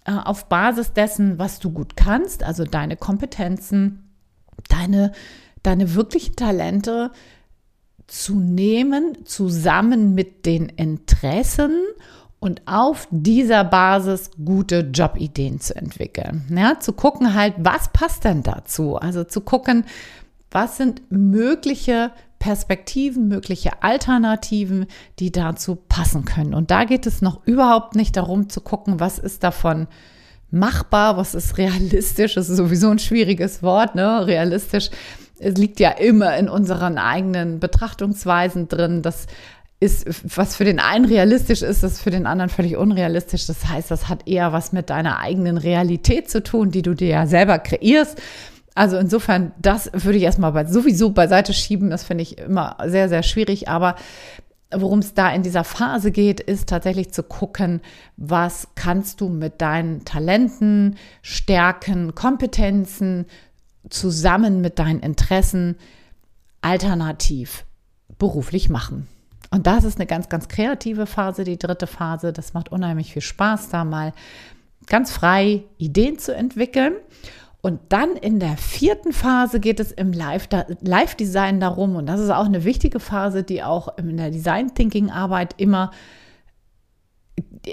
äh, 0.05 0.13
auf 0.13 0.49
Basis 0.49 0.93
dessen, 0.93 1.39
was 1.39 1.59
du 1.59 1.71
gut 1.71 1.97
kannst, 1.97 2.43
also 2.43 2.65
deine 2.65 2.97
Kompetenzen, 2.97 4.11
deine, 4.69 5.13
deine 5.63 5.95
wirklichen 5.95 6.37
Talente 6.37 7.11
zu 8.07 8.35
nehmen, 8.35 9.25
zusammen 9.25 10.15
mit 10.15 10.47
den 10.47 10.69
Interessen 10.69 11.73
und 12.39 12.61
auf 12.67 13.09
dieser 13.11 13.65
Basis 13.65 14.31
gute 14.45 14.81
Jobideen 14.81 15.61
zu 15.61 15.75
entwickeln. 15.75 16.45
Ja, 16.55 16.79
zu 16.79 16.93
gucken 16.93 17.33
halt, 17.33 17.55
was 17.59 17.89
passt 17.89 18.25
denn 18.25 18.43
dazu? 18.43 18.97
Also 18.97 19.25
zu 19.25 19.41
gucken, 19.41 19.85
was 20.51 20.77
sind 20.77 21.11
mögliche 21.11 22.13
Perspektiven, 22.45 23.27
mögliche 23.27 23.83
Alternativen, 23.83 24.85
die 25.19 25.33
dazu 25.33 25.77
passen 25.89 26.27
können. 26.27 26.53
Und 26.53 26.71
da 26.71 26.85
geht 26.85 27.07
es 27.07 27.23
noch 27.23 27.41
überhaupt 27.47 27.95
nicht 27.95 28.19
darum 28.19 28.51
zu 28.51 28.61
gucken, 28.61 29.01
was 29.01 29.19
ist 29.19 29.43
davon 29.43 29.87
machbar, 30.51 31.17
was 31.17 31.35
ist 31.35 31.57
realistisch. 31.57 32.35
Das 32.35 32.51
ist 32.51 32.59
sowieso 32.59 32.91
ein 32.91 32.99
schwieriges 32.99 33.63
Wort, 33.63 33.95
ne? 33.95 34.27
Realistisch. 34.27 34.91
Es 35.39 35.57
liegt 35.57 35.81
ja 35.81 35.93
immer 35.93 36.37
in 36.37 36.51
unseren 36.51 36.99
eigenen 36.99 37.61
Betrachtungsweisen 37.61 38.69
drin, 38.69 39.01
dass 39.01 39.27
ist, 39.81 40.07
was 40.37 40.55
für 40.55 40.65
den 40.65 40.81
einen 40.81 41.07
realistisch 41.07 41.63
ist, 41.63 41.83
ist 41.83 42.01
für 42.01 42.11
den 42.11 42.27
anderen 42.27 42.51
völlig 42.51 42.77
unrealistisch. 42.77 43.47
Das 43.47 43.69
heißt, 43.69 43.91
das 43.91 44.09
hat 44.09 44.29
eher 44.29 44.53
was 44.53 44.73
mit 44.73 44.91
deiner 44.91 45.19
eigenen 45.19 45.57
Realität 45.57 46.31
zu 46.31 46.43
tun, 46.43 46.71
die 46.71 46.83
du 46.83 46.95
dir 46.95 47.09
ja 47.09 47.27
selber 47.27 47.59
kreierst. 47.59 48.21
Also 48.75 48.97
insofern, 48.97 49.53
das 49.59 49.91
würde 49.93 50.19
ich 50.19 50.25
erstmal 50.25 50.67
sowieso 50.67 51.11
beiseite 51.11 51.55
schieben. 51.55 51.91
Das 51.91 52.05
finde 52.05 52.23
ich 52.23 52.39
immer 52.39 52.77
sehr, 52.87 53.09
sehr 53.09 53.23
schwierig. 53.23 53.69
Aber 53.69 53.95
worum 54.73 54.99
es 54.99 55.15
da 55.15 55.33
in 55.33 55.43
dieser 55.43 55.65
Phase 55.65 56.11
geht, 56.11 56.41
ist 56.41 56.69
tatsächlich 56.69 57.13
zu 57.13 57.23
gucken, 57.23 57.81
was 58.17 58.69
kannst 58.75 59.21
du 59.21 59.29
mit 59.29 59.61
deinen 59.61 60.05
Talenten, 60.05 60.97
Stärken, 61.23 62.15
Kompetenzen 62.15 63.27
zusammen 63.91 64.61
mit 64.61 64.79
deinen 64.79 65.01
Interessen 65.01 65.77
alternativ 66.61 67.65
beruflich 68.19 68.69
machen. 68.71 69.07
Und 69.51 69.67
das 69.69 69.85
ist 69.85 69.99
eine 69.99 70.07
ganz, 70.07 70.29
ganz 70.29 70.49
kreative 70.49 71.07
Phase, 71.07 71.45
die 71.45 71.59
dritte 71.59 71.87
Phase. 71.87 72.33
Das 72.33 72.55
macht 72.55 72.73
unheimlich 72.73 73.13
viel 73.13 73.23
Spaß, 73.23 73.69
da 73.69 73.85
mal 73.85 74.13
ganz 74.87 75.13
frei 75.13 75.63
Ideen 75.79 76.19
zu 76.19 76.35
entwickeln. 76.35 76.95
Und 77.65 77.81
dann 77.89 78.15
in 78.17 78.41
der 78.41 78.59
vierten 78.59 79.15
Phase 79.15 79.59
geht 79.59 79.81
es 79.81 79.91
im 79.91 80.13
Live-Design 80.13 81.61
darum, 81.61 81.97
und 81.97 82.05
das 82.05 82.21
ist 82.21 82.29
auch 82.29 82.45
eine 82.45 82.63
wichtige 82.65 83.01
Phase, 83.01 83.43
die 83.43 83.63
auch 83.63 83.97
in 83.97 84.19
der 84.19 84.31
Design-Thinking-Arbeit 84.31 85.55
immer 85.57 85.91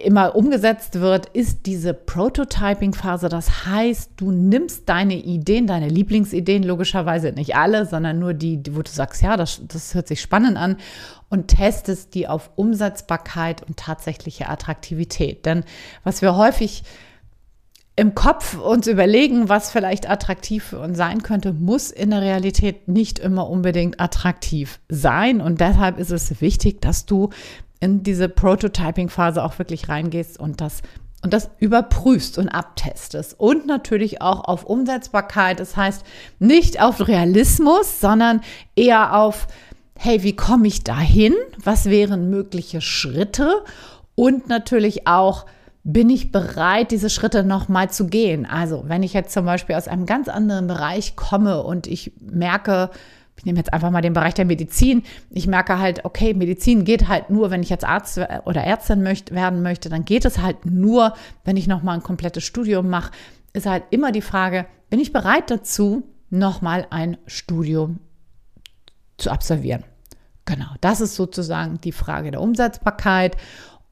immer 0.05 0.33
umgesetzt 0.37 1.01
wird, 1.01 1.25
ist 1.25 1.65
diese 1.65 1.93
Prototyping-Phase. 1.93 3.27
Das 3.27 3.65
heißt, 3.65 4.11
du 4.15 4.31
nimmst 4.31 4.87
deine 4.87 5.15
Ideen, 5.15 5.67
deine 5.67 5.89
Lieblingsideen, 5.89 6.63
logischerweise 6.63 7.33
nicht 7.33 7.57
alle, 7.57 7.85
sondern 7.85 8.17
nur 8.17 8.33
die, 8.33 8.63
wo 8.71 8.81
du 8.81 8.89
sagst, 8.89 9.21
ja, 9.21 9.35
das, 9.35 9.61
das 9.67 9.93
hört 9.93 10.07
sich 10.07 10.21
spannend 10.21 10.55
an 10.55 10.77
und 11.27 11.49
testest 11.49 12.15
die 12.15 12.29
auf 12.29 12.51
Umsetzbarkeit 12.55 13.61
und 13.67 13.75
tatsächliche 13.75 14.47
Attraktivität. 14.47 15.45
Denn 15.45 15.65
was 16.05 16.21
wir 16.21 16.37
häufig 16.37 16.83
im 17.95 18.15
Kopf 18.15 18.57
uns 18.57 18.87
überlegen, 18.87 19.49
was 19.49 19.71
vielleicht 19.71 20.09
attraktiv 20.09 20.63
für 20.63 20.79
uns 20.79 20.97
sein 20.97 21.23
könnte, 21.23 21.53
muss 21.53 21.91
in 21.91 22.11
der 22.11 22.21
Realität 22.21 22.87
nicht 22.87 23.19
immer 23.19 23.49
unbedingt 23.49 23.99
attraktiv 23.99 24.79
sein. 24.89 25.41
Und 25.41 25.59
deshalb 25.59 25.99
ist 25.99 26.11
es 26.11 26.41
wichtig, 26.41 26.81
dass 26.81 27.05
du 27.05 27.29
in 27.79 28.03
diese 28.03 28.29
Prototyping-Phase 28.29 29.43
auch 29.43 29.59
wirklich 29.59 29.89
reingehst 29.89 30.39
und 30.39 30.61
das 30.61 30.81
und 31.23 31.33
das 31.33 31.51
überprüfst 31.59 32.37
und 32.37 32.49
abtestest. 32.49 33.39
Und 33.39 33.67
natürlich 33.67 34.21
auch 34.21 34.43
auf 34.43 34.63
Umsetzbarkeit. 34.63 35.59
Das 35.59 35.77
heißt, 35.77 36.03
nicht 36.39 36.81
auf 36.81 37.07
Realismus, 37.07 37.99
sondern 37.99 38.41
eher 38.75 39.15
auf, 39.15 39.47
hey, 39.95 40.23
wie 40.23 40.35
komme 40.35 40.67
ich 40.67 40.83
dahin? 40.83 41.35
Was 41.63 41.85
wären 41.85 42.31
mögliche 42.31 42.81
Schritte? 42.81 43.63
Und 44.15 44.49
natürlich 44.49 45.07
auch, 45.07 45.45
bin 45.83 46.09
ich 46.09 46.31
bereit, 46.31 46.91
diese 46.91 47.09
Schritte 47.09 47.43
nochmal 47.43 47.89
zu 47.89 48.07
gehen? 48.07 48.45
Also, 48.45 48.83
wenn 48.87 49.03
ich 49.03 49.13
jetzt 49.13 49.33
zum 49.33 49.45
Beispiel 49.45 49.75
aus 49.75 49.87
einem 49.87 50.05
ganz 50.05 50.27
anderen 50.27 50.67
Bereich 50.67 51.15
komme 51.15 51.63
und 51.63 51.87
ich 51.87 52.13
merke, 52.19 52.91
ich 53.35 53.45
nehme 53.45 53.57
jetzt 53.57 53.73
einfach 53.73 53.89
mal 53.89 54.01
den 54.01 54.13
Bereich 54.13 54.35
der 54.35 54.45
Medizin. 54.45 55.01
Ich 55.31 55.47
merke 55.47 55.79
halt, 55.79 56.05
okay, 56.05 56.35
Medizin 56.35 56.85
geht 56.85 57.07
halt 57.07 57.31
nur, 57.31 57.49
wenn 57.49 57.63
ich 57.63 57.69
jetzt 57.69 57.85
Arzt 57.85 58.19
oder 58.45 58.63
Ärztin 58.63 59.01
möchte, 59.01 59.33
werden 59.33 59.63
möchte, 59.63 59.89
dann 59.89 60.05
geht 60.05 60.25
es 60.25 60.39
halt 60.39 60.65
nur, 60.67 61.15
wenn 61.43 61.57
ich 61.57 61.65
nochmal 61.65 61.95
ein 61.95 62.03
komplettes 62.03 62.43
Studium 62.43 62.87
mache. 62.89 63.11
Ist 63.53 63.65
halt 63.65 63.83
immer 63.89 64.11
die 64.11 64.21
Frage, 64.21 64.67
bin 64.91 64.99
ich 64.99 65.11
bereit 65.11 65.49
dazu, 65.49 66.03
nochmal 66.29 66.85
ein 66.91 67.17
Studium 67.25 67.99
zu 69.17 69.31
absolvieren? 69.31 69.83
Genau, 70.45 70.69
das 70.81 71.01
ist 71.01 71.15
sozusagen 71.15 71.79
die 71.81 71.91
Frage 71.91 72.31
der 72.31 72.41
Umsetzbarkeit. 72.41 73.37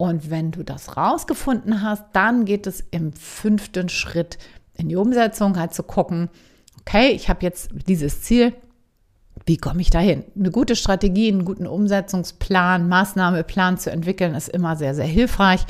Und 0.02 0.30
wenn 0.30 0.52
du 0.52 0.64
das 0.64 0.96
rausgefunden 0.96 1.82
hast, 1.82 2.06
dann 2.14 2.46
geht 2.46 2.68
es 2.68 2.80
im 2.80 3.12
fünften 3.12 3.90
Schritt 3.90 4.38
in 4.74 4.88
die 4.88 4.96
Umsetzung, 4.96 5.60
halt 5.60 5.74
zu 5.74 5.84
gucken, 5.84 6.30
okay, 6.80 7.10
ich 7.10 7.28
habe 7.28 7.44
jetzt 7.44 7.72
dieses 7.86 8.22
Ziel, 8.22 8.54
wie 9.46 9.58
komme 9.58 9.82
ich 9.82 9.90
dahin? 9.90 10.24
Eine 10.38 10.52
gute 10.52 10.78
Strategie, 10.78 11.28
einen 11.28 11.44
guten 11.44 11.68
Umsetzungsplan, 11.68 12.88
Maßnahmeplan 12.88 13.78
zu 13.78 13.92
entwickeln, 13.92 14.36
ist 14.36 14.48
immer 14.48 14.78
sehr, 14.78 14.96
sehr 14.96 15.06
hilfreich. 15.06 15.66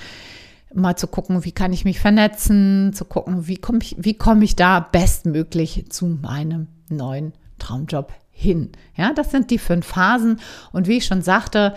Mal 0.75 0.95
zu 0.95 1.07
gucken, 1.07 1.43
wie 1.43 1.51
kann 1.51 1.73
ich 1.73 1.83
mich 1.83 1.99
vernetzen, 1.99 2.93
zu 2.93 3.05
gucken, 3.05 3.47
wie 3.47 3.57
komme 3.57 3.79
ich, 3.81 3.95
wie 3.97 4.15
ich 4.43 4.55
da 4.55 4.79
bestmöglich 4.79 5.89
zu 5.89 6.05
meinem 6.05 6.67
neuen 6.87 7.33
Traumjob 7.57 8.13
hin. 8.29 8.73
Ja, 8.95 9.11
das 9.11 9.31
sind 9.31 9.49
die 9.49 9.57
fünf 9.57 9.87
Phasen. 9.87 10.39
Und 10.71 10.87
wie 10.87 10.97
ich 10.97 11.07
schon 11.07 11.23
sagte, 11.23 11.73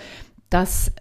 das 0.51 0.93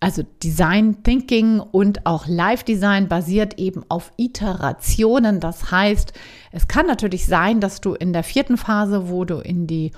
also 0.00 0.22
Design 0.42 1.02
Thinking 1.02 1.60
und 1.60 2.06
auch 2.06 2.26
Live 2.26 2.64
Design 2.64 3.08
basiert 3.08 3.58
eben 3.58 3.84
auf 3.90 4.12
Iterationen. 4.16 5.40
Das 5.40 5.70
heißt, 5.70 6.14
es 6.52 6.68
kann 6.68 6.86
natürlich 6.86 7.26
sein, 7.26 7.60
dass 7.60 7.82
du 7.82 7.92
in 7.92 8.14
der 8.14 8.24
vierten 8.24 8.56
Phase, 8.56 9.10
wo 9.10 9.26
du 9.26 9.36
in 9.36 9.66
die, 9.66 9.92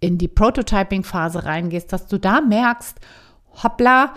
in 0.00 0.18
die 0.18 0.26
Prototyping 0.26 1.04
Phase 1.04 1.44
reingehst, 1.44 1.92
dass 1.92 2.08
du 2.08 2.18
da 2.18 2.40
merkst, 2.40 2.98
hoppla, 3.62 4.14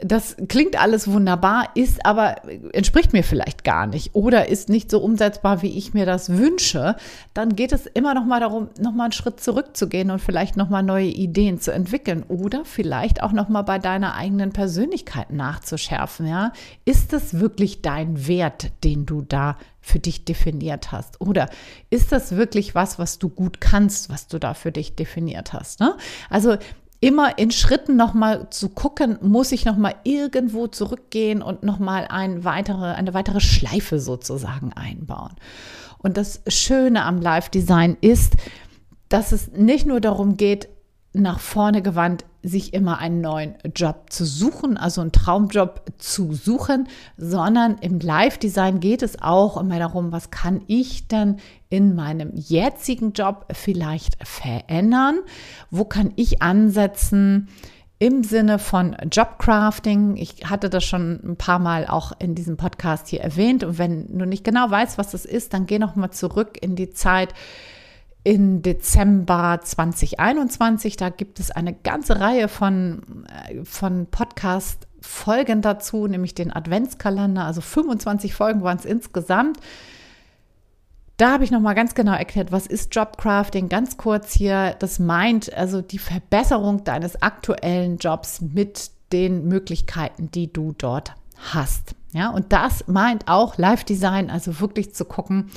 das 0.00 0.36
klingt 0.48 0.80
alles 0.80 1.06
wunderbar, 1.06 1.68
ist 1.74 2.04
aber, 2.06 2.36
entspricht 2.72 3.12
mir 3.12 3.22
vielleicht 3.22 3.62
gar 3.62 3.86
nicht 3.86 4.14
oder 4.14 4.48
ist 4.48 4.68
nicht 4.68 4.90
so 4.90 5.00
umsetzbar, 5.00 5.62
wie 5.62 5.76
ich 5.76 5.92
mir 5.92 6.06
das 6.06 6.30
wünsche, 6.30 6.96
dann 7.34 7.54
geht 7.54 7.72
es 7.72 7.86
immer 7.86 8.14
noch 8.14 8.24
mal 8.24 8.40
darum, 8.40 8.70
noch 8.80 8.92
mal 8.92 9.04
einen 9.04 9.12
Schritt 9.12 9.40
zurückzugehen 9.40 10.10
und 10.10 10.20
vielleicht 10.20 10.56
noch 10.56 10.70
mal 10.70 10.82
neue 10.82 11.06
Ideen 11.06 11.60
zu 11.60 11.72
entwickeln 11.72 12.24
oder 12.28 12.64
vielleicht 12.64 13.22
auch 13.22 13.32
noch 13.32 13.48
mal 13.48 13.62
bei 13.62 13.78
deiner 13.78 14.14
eigenen 14.14 14.52
Persönlichkeit 14.52 15.30
nachzuschärfen, 15.30 16.26
ja? 16.26 16.52
Ist 16.84 17.12
das 17.12 17.38
wirklich 17.38 17.82
dein 17.82 18.26
Wert, 18.26 18.72
den 18.84 19.04
du 19.04 19.22
da 19.22 19.56
für 19.82 19.98
dich 19.98 20.24
definiert 20.24 20.92
hast? 20.92 21.20
Oder 21.20 21.50
ist 21.90 22.12
das 22.12 22.36
wirklich 22.36 22.74
was, 22.74 22.98
was 22.98 23.18
du 23.18 23.28
gut 23.28 23.60
kannst, 23.60 24.08
was 24.10 24.28
du 24.28 24.38
da 24.38 24.54
für 24.54 24.72
dich 24.72 24.94
definiert 24.94 25.52
hast? 25.52 25.80
Ne? 25.80 25.96
Also 26.30 26.56
immer 27.02 27.36
in 27.36 27.50
Schritten 27.50 27.96
nochmal 27.96 28.48
zu 28.50 28.68
gucken, 28.68 29.18
muss 29.20 29.50
ich 29.50 29.64
nochmal 29.64 29.96
irgendwo 30.04 30.68
zurückgehen 30.68 31.42
und 31.42 31.64
nochmal 31.64 32.06
ein 32.08 32.44
weitere, 32.44 32.92
eine 32.92 33.12
weitere 33.12 33.40
Schleife 33.40 33.98
sozusagen 33.98 34.72
einbauen. 34.72 35.32
Und 35.98 36.16
das 36.16 36.42
Schöne 36.46 37.04
am 37.04 37.20
Live-Design 37.20 37.96
ist, 38.00 38.36
dass 39.08 39.32
es 39.32 39.50
nicht 39.50 39.84
nur 39.84 40.00
darum 40.00 40.36
geht, 40.36 40.68
nach 41.12 41.40
vorne 41.40 41.82
gewandt, 41.82 42.24
sich 42.42 42.74
immer 42.74 42.98
einen 42.98 43.20
neuen 43.20 43.54
Job 43.74 44.06
zu 44.10 44.24
suchen, 44.24 44.76
also 44.76 45.00
einen 45.00 45.12
Traumjob 45.12 45.84
zu 45.98 46.32
suchen, 46.32 46.88
sondern 47.16 47.78
im 47.78 48.00
Live-Design 48.00 48.80
geht 48.80 49.02
es 49.02 49.20
auch 49.22 49.56
immer 49.56 49.78
darum, 49.78 50.10
was 50.10 50.30
kann 50.30 50.62
ich 50.66 51.06
denn 51.06 51.36
in 51.68 51.94
meinem 51.94 52.32
jetzigen 52.34 53.12
Job 53.12 53.46
vielleicht 53.52 54.16
verändern? 54.26 55.20
Wo 55.70 55.84
kann 55.84 56.12
ich 56.16 56.42
ansetzen? 56.42 57.48
Im 58.00 58.24
Sinne 58.24 58.58
von 58.58 58.96
Jobcrafting. 59.12 60.16
Ich 60.16 60.50
hatte 60.50 60.68
das 60.68 60.82
schon 60.82 61.20
ein 61.22 61.36
paar 61.36 61.60
Mal 61.60 61.86
auch 61.86 62.10
in 62.18 62.34
diesem 62.34 62.56
Podcast 62.56 63.06
hier 63.06 63.20
erwähnt. 63.20 63.62
Und 63.62 63.78
wenn 63.78 64.18
du 64.18 64.26
nicht 64.26 64.42
genau 64.42 64.68
weißt, 64.68 64.98
was 64.98 65.12
das 65.12 65.24
ist, 65.24 65.54
dann 65.54 65.66
geh 65.66 65.78
noch 65.78 65.94
mal 65.94 66.10
zurück 66.10 66.58
in 66.60 66.74
die 66.74 66.90
Zeit, 66.90 67.32
in 68.24 68.62
Dezember 68.62 69.60
2021. 69.62 70.96
Da 70.96 71.08
gibt 71.08 71.40
es 71.40 71.50
eine 71.50 71.72
ganze 71.72 72.20
Reihe 72.20 72.48
von, 72.48 73.26
äh, 73.48 73.64
von 73.64 74.06
Podcast-Folgen 74.06 75.62
dazu, 75.62 76.06
nämlich 76.06 76.34
den 76.34 76.52
Adventskalender. 76.52 77.44
Also 77.44 77.60
25 77.60 78.34
Folgen 78.34 78.62
waren 78.62 78.78
es 78.78 78.84
insgesamt. 78.84 79.58
Da 81.16 81.32
habe 81.32 81.44
ich 81.44 81.50
nochmal 81.50 81.74
ganz 81.74 81.94
genau 81.94 82.14
erklärt, 82.14 82.52
was 82.52 82.66
ist 82.66 82.94
Jobcrafting. 82.94 83.68
Ganz 83.68 83.96
kurz 83.96 84.32
hier, 84.32 84.74
das 84.78 84.98
meint 84.98 85.52
also 85.52 85.82
die 85.82 85.98
Verbesserung 85.98 86.84
deines 86.84 87.20
aktuellen 87.20 87.98
Jobs 87.98 88.40
mit 88.40 88.90
den 89.12 89.46
Möglichkeiten, 89.46 90.30
die 90.30 90.52
du 90.52 90.74
dort 90.76 91.14
hast. 91.52 91.94
Ja, 92.12 92.30
und 92.30 92.52
das 92.52 92.88
meint 92.88 93.28
auch 93.28 93.58
Live 93.58 93.84
Design, 93.84 94.30
also 94.30 94.60
wirklich 94.60 94.94
zu 94.94 95.04
gucken, 95.04 95.50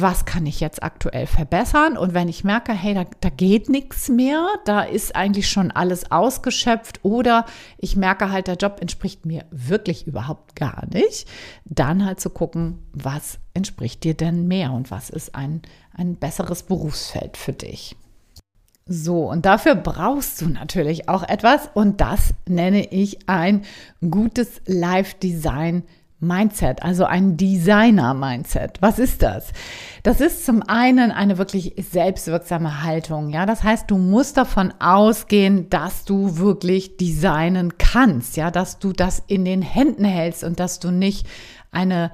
was 0.00 0.26
kann 0.26 0.44
ich 0.44 0.60
jetzt 0.60 0.82
aktuell 0.82 1.26
verbessern? 1.26 1.96
Und 1.96 2.12
wenn 2.12 2.28
ich 2.28 2.44
merke, 2.44 2.72
hey, 2.72 2.92
da, 2.94 3.04
da 3.20 3.30
geht 3.30 3.70
nichts 3.70 4.08
mehr, 4.08 4.46
da 4.66 4.82
ist 4.82 5.16
eigentlich 5.16 5.48
schon 5.48 5.70
alles 5.70 6.10
ausgeschöpft 6.10 7.00
oder 7.02 7.46
ich 7.78 7.96
merke 7.96 8.30
halt, 8.30 8.46
der 8.46 8.56
Job 8.56 8.78
entspricht 8.80 9.24
mir 9.24 9.46
wirklich 9.50 10.06
überhaupt 10.06 10.54
gar 10.54 10.86
nicht, 10.92 11.26
dann 11.64 12.04
halt 12.04 12.20
zu 12.20 12.28
gucken, 12.28 12.78
was 12.92 13.38
entspricht 13.54 14.04
dir 14.04 14.14
denn 14.14 14.46
mehr 14.46 14.72
und 14.72 14.90
was 14.90 15.08
ist 15.08 15.34
ein, 15.34 15.62
ein 15.94 16.16
besseres 16.16 16.64
Berufsfeld 16.64 17.38
für 17.38 17.54
dich. 17.54 17.96
So, 18.88 19.30
und 19.30 19.46
dafür 19.46 19.74
brauchst 19.74 20.40
du 20.42 20.48
natürlich 20.48 21.08
auch 21.08 21.22
etwas 21.22 21.70
und 21.72 22.00
das 22.00 22.34
nenne 22.46 22.86
ich 22.92 23.28
ein 23.28 23.64
gutes 24.10 24.60
Live-Design 24.66 25.84
Mindset, 26.18 26.82
also 26.82 27.04
ein 27.04 27.36
Designer-Mindset. 27.36 28.80
Was 28.80 28.98
ist 28.98 29.22
das? 29.22 29.52
Das 30.02 30.20
ist 30.20 30.46
zum 30.46 30.62
einen 30.62 31.10
eine 31.10 31.36
wirklich 31.36 31.74
selbstwirksame 31.90 32.82
Haltung. 32.82 33.28
Ja, 33.28 33.44
das 33.44 33.62
heißt, 33.62 33.90
du 33.90 33.98
musst 33.98 34.38
davon 34.38 34.72
ausgehen, 34.78 35.68
dass 35.68 36.04
du 36.04 36.38
wirklich 36.38 36.96
designen 36.96 37.76
kannst. 37.76 38.36
Ja, 38.36 38.50
dass 38.50 38.78
du 38.78 38.92
das 38.92 39.22
in 39.26 39.44
den 39.44 39.60
Händen 39.60 40.04
hältst 40.04 40.42
und 40.42 40.58
dass 40.58 40.80
du 40.80 40.90
nicht 40.90 41.26
eine 41.70 42.10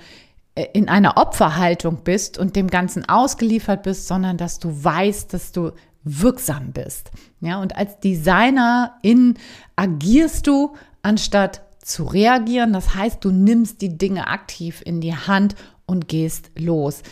äh, 0.55 0.67
in 0.73 0.89
einer 0.89 1.17
Opferhaltung 1.17 2.03
bist 2.05 2.39
und 2.39 2.57
dem 2.57 2.69
Ganzen 2.69 3.09
ausgeliefert 3.09 3.83
bist, 3.85 4.09
sondern 4.09 4.37
dass 4.37 4.59
du 4.59 4.85
weißt, 4.85 5.33
dass 5.33 5.53
du 5.53 5.73
wirksam 6.05 6.73
bist. 6.73 7.11
Ja, 7.41 7.61
und 7.61 7.77
als 7.77 8.01
Designerin 8.01 9.39
agierst 9.77 10.47
du 10.47 10.75
anstatt 11.03 11.63
zu 11.83 12.05
reagieren. 12.05 12.73
Das 12.73 12.95
heißt, 12.95 13.25
du 13.25 13.31
nimmst 13.31 13.81
die 13.81 13.99
Dinge 13.99 14.29
aktiv 14.29 14.83
in 14.85 15.01
die 15.01 15.15
Hand 15.15 15.55
und 15.87 16.09
gehst 16.09 16.51
los. 16.57 17.03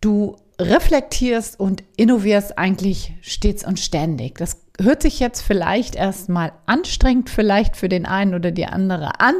Du 0.00 0.36
reflektierst 0.60 1.58
und 1.58 1.82
innovierst 1.96 2.58
eigentlich 2.58 3.14
stets 3.22 3.66
und 3.66 3.80
ständig. 3.80 4.38
Das 4.38 4.64
hört 4.80 5.02
sich 5.02 5.20
jetzt 5.20 5.40
vielleicht 5.40 5.94
erstmal 5.94 6.52
anstrengend, 6.66 7.30
vielleicht 7.30 7.76
für 7.76 7.88
den 7.88 8.06
einen 8.06 8.34
oder 8.34 8.50
die 8.50 8.66
andere 8.66 9.20
an. 9.20 9.34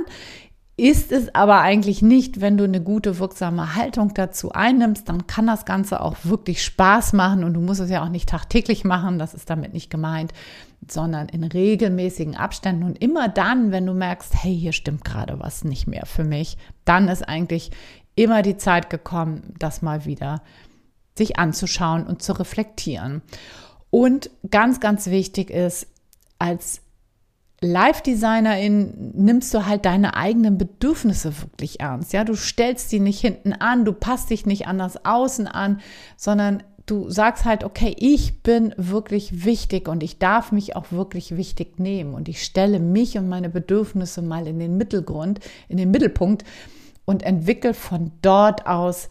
Ist 0.76 1.12
es 1.12 1.32
aber 1.36 1.60
eigentlich 1.60 2.02
nicht, 2.02 2.40
wenn 2.40 2.56
du 2.56 2.64
eine 2.64 2.80
gute, 2.80 3.20
wirksame 3.20 3.76
Haltung 3.76 4.12
dazu 4.12 4.50
einnimmst, 4.50 5.08
dann 5.08 5.28
kann 5.28 5.46
das 5.46 5.66
Ganze 5.66 6.00
auch 6.00 6.16
wirklich 6.24 6.64
Spaß 6.64 7.12
machen 7.12 7.44
und 7.44 7.54
du 7.54 7.60
musst 7.60 7.80
es 7.80 7.90
ja 7.90 8.02
auch 8.02 8.08
nicht 8.08 8.28
tagtäglich 8.28 8.82
machen, 8.82 9.20
das 9.20 9.34
ist 9.34 9.48
damit 9.48 9.72
nicht 9.72 9.88
gemeint, 9.88 10.32
sondern 10.90 11.28
in 11.28 11.44
regelmäßigen 11.44 12.36
Abständen 12.36 12.84
und 12.84 13.02
immer 13.02 13.28
dann, 13.28 13.72
wenn 13.72 13.86
du 13.86 13.94
merkst, 13.94 14.34
hey, 14.42 14.56
hier 14.56 14.72
stimmt 14.72 15.04
gerade 15.04 15.38
was 15.40 15.64
nicht 15.64 15.86
mehr 15.86 16.06
für 16.06 16.24
mich, 16.24 16.56
dann 16.84 17.08
ist 17.08 17.22
eigentlich 17.22 17.70
immer 18.14 18.42
die 18.42 18.56
Zeit 18.56 18.90
gekommen, 18.90 19.54
das 19.58 19.82
mal 19.82 20.04
wieder 20.04 20.42
sich 21.16 21.38
anzuschauen 21.38 22.06
und 22.06 22.22
zu 22.22 22.32
reflektieren. 22.32 23.22
Und 23.90 24.30
ganz, 24.50 24.80
ganz 24.80 25.06
wichtig 25.06 25.50
ist, 25.50 25.86
als 26.38 26.80
Live-Designerin 27.60 29.12
nimmst 29.14 29.54
du 29.54 29.64
halt 29.64 29.84
deine 29.86 30.14
eigenen 30.16 30.58
Bedürfnisse 30.58 31.40
wirklich 31.40 31.80
ernst. 31.80 32.12
Ja, 32.12 32.24
du 32.24 32.34
stellst 32.34 32.90
sie 32.90 33.00
nicht 33.00 33.20
hinten 33.20 33.52
an, 33.52 33.84
du 33.84 33.92
passt 33.92 34.30
dich 34.30 34.44
nicht 34.44 34.66
an 34.66 34.78
das 34.78 35.04
Außen 35.04 35.46
an, 35.46 35.80
sondern 36.16 36.62
du 36.86 37.08
sagst 37.08 37.44
halt, 37.44 37.64
okay, 37.64 37.94
ich 37.98 38.42
bin 38.42 38.74
wirklich 38.76 39.44
wichtig 39.44 39.88
und 39.88 40.02
ich 40.02 40.18
darf 40.18 40.52
mich 40.52 40.76
auch 40.76 40.92
wirklich 40.92 41.36
wichtig 41.36 41.78
nehmen 41.78 42.14
und 42.14 42.28
ich 42.28 42.42
stelle 42.42 42.78
mich 42.78 43.16
und 43.16 43.28
meine 43.28 43.48
Bedürfnisse 43.48 44.22
mal 44.22 44.46
in 44.46 44.58
den 44.58 44.76
Mittelgrund, 44.76 45.40
in 45.68 45.76
den 45.76 45.90
Mittelpunkt 45.90 46.44
und 47.04 47.22
entwickle 47.22 47.74
von 47.74 48.12
dort 48.22 48.66
aus 48.66 49.08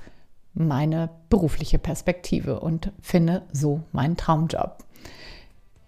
meine 0.53 1.09
berufliche 1.29 1.79
Perspektive 1.79 2.59
und 2.59 2.91
finde 3.01 3.41
so 3.51 3.81
meinen 3.91 4.17
Traumjob. 4.17 4.77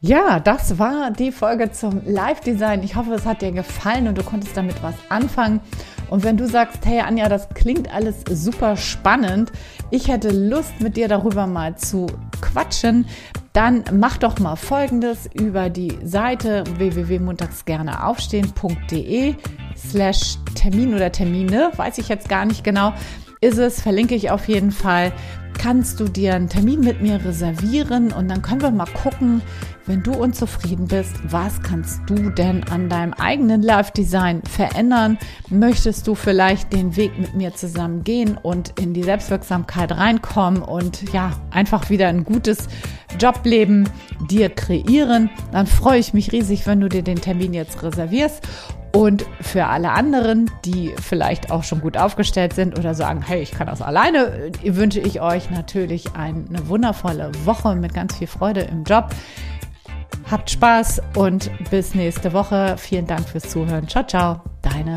Ja, 0.02 0.39
das 0.39 0.78
war 0.78 1.12
die 1.12 1.32
Folge 1.32 1.71
zum 1.71 2.02
Live-Design. 2.06 2.84
Ich 2.84 2.95
hoffe, 2.95 3.13
es 3.13 3.26
hat 3.26 3.41
dir 3.41 3.52
gefallen 3.52 4.08
und 4.08 4.17
du 4.17 4.24
konntest 4.24 4.56
damit 4.56 4.84
was 4.84 4.95
anfangen. 5.10 5.62
Und 6.10 6.24
wenn 6.24 6.38
du 6.38 6.48
sagst, 6.48 6.86
hey 6.86 7.02
Anja, 7.02 7.28
das 7.30 7.50
klingt 7.50 7.94
alles 7.94 8.24
super 8.30 8.78
spannend, 8.78 9.52
ich 9.91 10.08
hätte 10.08 10.30
Lust 10.30 10.80
mit 10.80 10.98
dir 10.98 11.08
darüber 11.08 11.46
mal 11.48 11.78
zu 11.78 12.08
quatschen, 12.41 13.06
dann 13.54 13.84
mach 13.94 14.18
doch 14.18 14.39
mal 14.39 14.58
folgendes 14.58 15.30
über 15.34 15.70
die 15.70 15.98
Seite 16.04 16.65
www.montagsgerneaufstehen.de 16.78 19.36
slash 19.78 20.38
Termin 20.56 20.94
oder 20.94 21.12
Termine, 21.12 21.72
weiß 21.76 21.98
ich 21.98 22.10
jetzt 22.10 22.28
gar 22.28 22.46
nicht 22.46 22.63
genau, 22.63 22.94
ist 23.45 23.58
es, 23.58 23.81
verlinke 23.81 24.15
ich 24.15 24.31
auf 24.31 24.47
jeden 24.47 24.71
Fall 24.71 25.13
kannst 25.58 25.99
du 25.99 26.05
dir 26.05 26.36
einen 26.36 26.49
Termin 26.49 26.81
mit 26.81 27.01
mir 27.01 27.23
reservieren 27.23 28.12
und 28.12 28.29
dann 28.29 28.41
können 28.41 28.62
wir 28.62 28.71
mal 28.71 28.86
gucken, 28.86 29.41
wenn 29.88 30.01
du 30.01 30.13
unzufrieden 30.13 30.88
bist, 30.88 31.15
was 31.29 31.62
kannst 31.62 32.01
du 32.08 32.31
denn 32.31 32.63
an 32.69 32.89
deinem 32.89 33.13
eigenen 33.13 33.62
Live-Design 33.62 34.41
verändern? 34.43 35.17
Möchtest 35.49 36.08
du 36.08 36.15
vielleicht 36.15 36.73
den 36.73 36.95
Weg 36.95 37.17
mit 37.19 37.36
mir 37.36 37.53
zusammen 37.53 38.03
gehen 38.03 38.38
und 38.41 38.79
in 38.79 38.93
die 38.93 39.03
Selbstwirksamkeit 39.03 39.91
reinkommen 39.91 40.63
und 40.63 41.13
ja, 41.13 41.34
einfach 41.51 41.89
wieder 41.89 42.08
ein 42.08 42.23
gutes 42.23 42.67
Jobleben 43.19 43.88
dir 44.29 44.49
kreieren? 44.49 45.29
Dann 45.51 45.67
freue 45.67 45.99
ich 45.99 46.13
mich 46.13 46.31
riesig, 46.31 46.65
wenn 46.65 46.81
du 46.81 46.89
dir 46.89 47.03
den 47.03 47.21
Termin 47.21 47.53
jetzt 47.53 47.84
reservierst. 47.84 48.41
Und 48.95 49.25
für 49.41 49.65
alle 49.65 49.91
anderen, 49.91 50.49
die 50.63 50.95
vielleicht 51.01 51.51
auch 51.51 51.63
schon 51.63 51.81
gut 51.81 51.97
aufgestellt 51.97 52.53
sind 52.53 52.79
oder 52.79 52.93
sagen, 52.93 53.21
hey, 53.21 53.41
ich 53.41 53.51
kann 53.51 53.67
das 53.67 53.81
alleine, 53.81 54.51
wünsche 54.63 55.01
ich 55.01 55.19
euch 55.19 55.49
natürlich 55.49 56.15
eine 56.15 56.69
wundervolle 56.69 57.29
Woche 57.43 57.75
mit 57.75 57.93
ganz 57.93 58.15
viel 58.15 58.27
Freude 58.27 58.62
im 58.62 58.86
Job. 58.86 59.10
Habt 60.31 60.49
Spaß 60.49 61.01
und 61.17 61.51
bis 61.69 61.93
nächste 61.93 62.31
Woche. 62.31 62.75
Vielen 62.77 63.05
Dank 63.05 63.27
fürs 63.27 63.49
Zuhören. 63.49 63.86
Ciao, 63.89 64.05
ciao, 64.08 64.41
deine 64.62 64.95